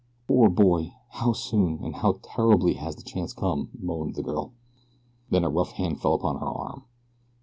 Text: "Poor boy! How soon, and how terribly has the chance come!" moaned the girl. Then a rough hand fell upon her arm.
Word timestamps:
"Poor 0.27 0.49
boy! 0.49 0.95
How 1.09 1.31
soon, 1.33 1.77
and 1.83 1.97
how 1.97 2.17
terribly 2.23 2.73
has 2.73 2.95
the 2.95 3.03
chance 3.03 3.33
come!" 3.33 3.69
moaned 3.79 4.15
the 4.15 4.23
girl. 4.23 4.51
Then 5.29 5.43
a 5.43 5.49
rough 5.51 5.73
hand 5.73 6.01
fell 6.01 6.15
upon 6.15 6.39
her 6.39 6.47
arm. 6.47 6.85